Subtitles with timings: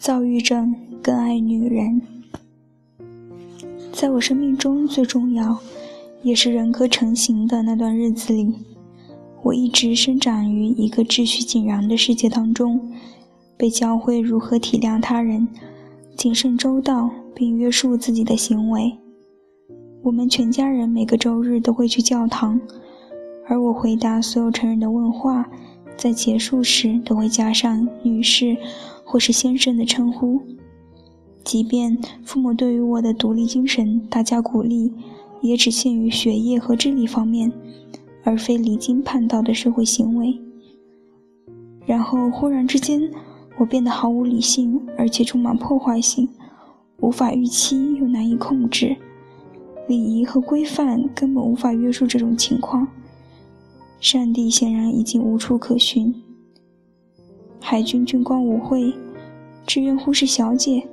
[0.00, 2.00] 躁郁症更爱女人，
[3.92, 5.58] 在我生命中最重要，
[6.22, 8.54] 也是人格成型的那段日子里，
[9.42, 12.92] 我一直生长于一个秩序井然的世界当中，
[13.56, 15.48] 被教会如何体谅他人，
[16.16, 18.96] 谨慎周到，并约束自己的行为。
[20.02, 22.60] 我们全家人每个周日都会去教堂，
[23.48, 25.50] 而我回答所有成人的问话，
[25.98, 28.56] 在结束时都会加上“女士”。
[29.10, 30.38] 或是先生的称呼，
[31.42, 34.92] 即便父母对于我的独立精神大加鼓励，
[35.40, 37.50] 也只限于学业和智力方面，
[38.22, 40.38] 而非离经叛道的社会行为。
[41.86, 43.10] 然后忽然之间，
[43.56, 46.28] 我变得毫无理性，而且充满破坏性，
[47.00, 48.94] 无法预期又难以控制，
[49.88, 52.86] 礼仪和规范根本无法约束这种情况。
[54.00, 56.14] 上帝显然已经无处可寻。
[57.60, 58.94] 海军军官舞会，
[59.66, 60.86] 志愿护士小姐，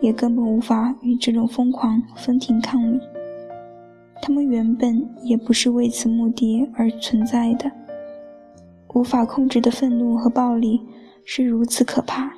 [0.00, 2.98] 也根本无法与这种疯狂分庭抗礼。
[4.22, 7.70] 他们原本也不是为此目的而存在的。
[8.94, 10.80] 无法控制的愤怒和暴力
[11.26, 12.32] 是如此可怕，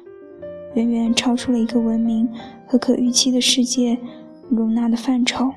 [0.75, 2.29] 远远超出了一个文明
[2.67, 3.97] 和可预期的世界
[4.51, 5.49] 容纳的范畴。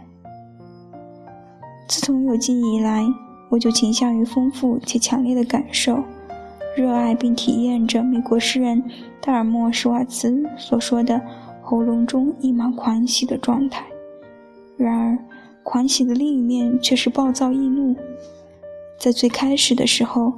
[1.89, 3.03] 自从有记忆以来，
[3.52, 5.99] 我就倾向于丰富且强烈的感受。
[6.75, 8.81] 热爱并体验着美国诗人
[9.19, 11.21] 戴尔莫·施瓦茨所说的
[11.61, 13.85] “喉咙中溢满狂喜”的状态。
[14.77, 15.19] 然而，
[15.63, 17.94] 狂喜的另一面却是暴躁易怒。
[18.97, 20.31] 在最开始的时候，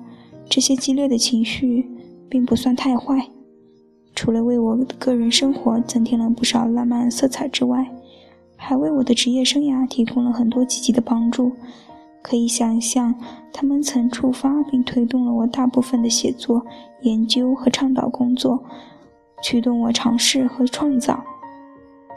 [0.49, 1.87] 这些激烈的情绪
[2.27, 3.29] 并不算太坏，
[4.15, 7.87] 除了为我的个人生活增添了不少浪漫色彩之外，
[8.55, 11.51] 还为我的职业生涯提供了很多积极的帮助。
[12.23, 13.13] 可以想象，
[13.51, 16.65] 他们曾触发并推动了我大部分的写作、
[17.01, 18.63] 研究和倡导工作，
[19.43, 21.23] 驱动我尝试和创造。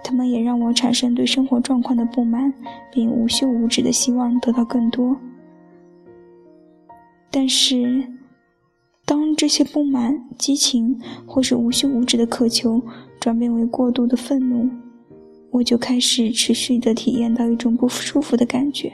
[0.04, 2.54] 他们也让我产生对生活状况的不满，
[2.92, 5.16] 并无休无止的希望得到更多。
[7.28, 8.06] 但是，
[9.04, 12.80] 当这些不满、激情或是无休无止的渴求
[13.18, 14.70] 转变为过度的愤怒，
[15.50, 18.92] 我就开始持续地体验到一种不舒服的感觉。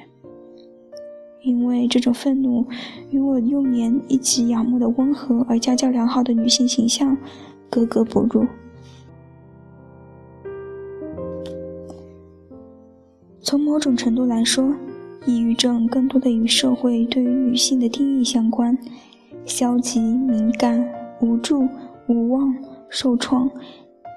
[1.42, 2.64] 因为这种愤怒
[3.10, 7.16] 与我幼年一直仰慕的温和而家教良好的女性形象
[7.68, 8.46] 格格不入。
[13.40, 14.72] 从某种程度来说，
[15.26, 18.78] 抑郁症更多的与社会对于女性的定义相关：
[19.44, 20.88] 消极、敏感、
[21.20, 21.68] 无助、
[22.06, 22.54] 无望、
[22.88, 23.50] 受创、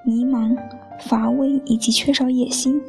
[0.04, 0.56] 迷茫、
[1.00, 2.80] 乏味以及缺少野心。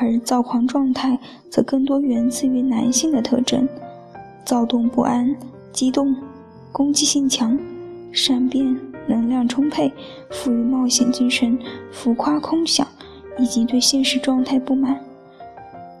[0.00, 1.18] 而躁狂状态
[1.50, 3.68] 则更多源自于男性的特征：
[4.44, 5.34] 躁动不安、
[5.72, 6.14] 激动、
[6.70, 7.58] 攻击性强、
[8.12, 8.78] 善变、
[9.08, 9.92] 能量充沛、
[10.30, 11.58] 富于冒险精神、
[11.90, 12.86] 浮夸空想，
[13.38, 15.00] 以及对现实状态不满。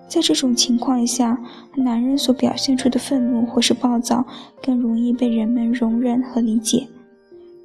[0.06, 1.38] 在这种情况下，
[1.74, 4.24] 男人所表现出的愤怒或是暴躁
[4.62, 6.86] 更容易被人们容忍和理解。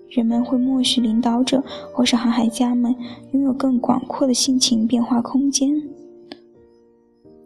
[0.09, 1.63] 人们会默许领导者
[1.94, 2.95] 或是航海家们
[3.31, 5.81] 拥有更广阔的性情变化空间。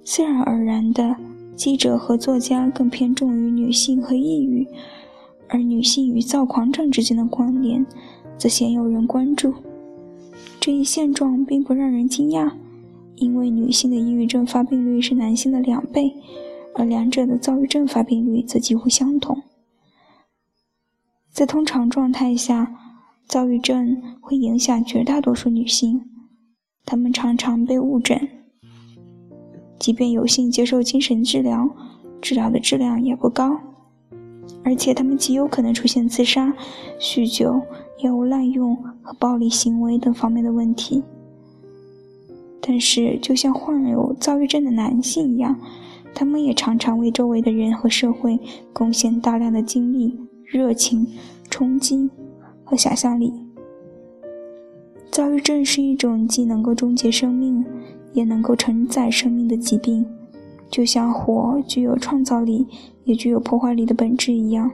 [0.09, 1.17] 自然而然的，
[1.53, 4.65] 记者和作家更偏重于女性和抑郁，
[5.49, 7.85] 而女性与躁狂症之间的关联，
[8.37, 9.53] 则鲜有人关注。
[10.61, 12.53] 这一现状并不让人惊讶，
[13.17, 16.15] 因为女性的抑郁症发病率是男性的两倍，
[16.73, 19.43] 而两者的躁郁症发病率则几乎相同。
[21.29, 22.73] 在通常状态下，
[23.27, 26.01] 躁郁症会影响绝大多数女性，
[26.85, 28.36] 她们常常被误诊。
[29.87, 31.69] 即便有幸接受精神治疗，
[32.21, 33.57] 治疗的质量也不高，
[34.61, 36.53] 而且他们极有可能出现自杀、
[36.99, 37.61] 酗酒、
[38.03, 41.01] 药物滥用和暴力行为等方面的问题。
[42.59, 45.57] 但是，就像患有躁郁症的男性一样，
[46.13, 48.37] 他们也常常为周围的人和社会
[48.73, 51.07] 贡献大量的精力、热情、
[51.49, 52.09] 冲击
[52.65, 53.31] 和想象力。
[55.09, 57.63] 躁郁症是一种既能够终结生命。
[58.13, 60.05] 也能够承载生命的疾病，
[60.69, 62.65] 就像火具有创造力，
[63.03, 64.71] 也具有破坏力的本质一样。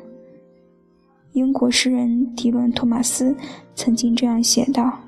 [1.33, 3.35] 英国诗人迪伦·托马斯
[3.73, 4.99] 曾经这样写道：“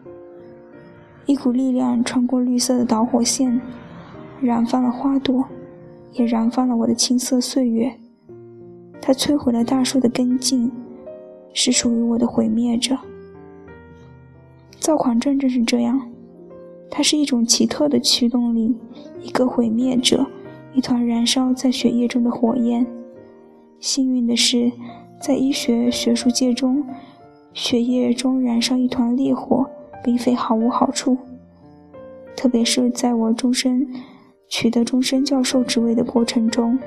[1.27, 3.61] 一股力量穿过绿色的导火线，
[4.41, 5.45] 燃放了花朵，
[6.13, 7.93] 也燃放了我的青涩岁月。
[8.99, 10.71] 它摧毁了大树的根茎，
[11.53, 12.97] 是属于我的毁灭者。”
[14.81, 16.14] 躁狂症正是这样。
[16.97, 18.73] 它是一种奇特的驱动力，
[19.21, 20.25] 一个毁灭者，
[20.73, 22.87] 一团燃烧在血液中的火焰。
[23.81, 24.71] 幸运的是，
[25.21, 26.81] 在医学学术界中，
[27.51, 29.69] 血液中燃烧一团烈火，
[30.05, 31.17] 并非毫无好处。
[32.33, 33.85] 特别是在我终身
[34.47, 36.79] 取得终身教授职位的过程中。